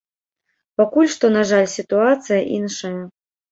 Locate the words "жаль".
1.51-1.67